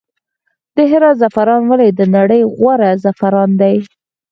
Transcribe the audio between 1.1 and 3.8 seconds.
زعفران ولې د نړۍ غوره زعفران دي؟